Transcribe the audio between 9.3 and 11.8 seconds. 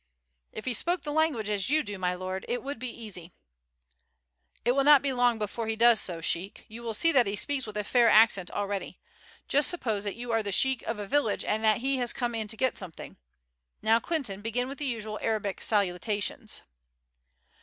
Just suppose that you are the sheik of a village and